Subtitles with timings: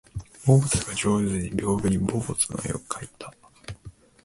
[0.43, 3.31] 坊主が上手に屏風に坊主の絵を描いた